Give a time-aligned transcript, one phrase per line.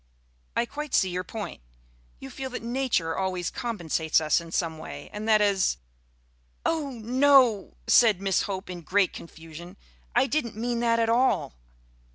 [0.57, 1.61] "I quite see your point.
[2.19, 5.77] You feel that Nature always compensates us in some way, and that as"
[6.65, 9.77] "Oh, no!" said Miss Hope in great confusion.
[10.15, 11.53] "I didn't mean that at all."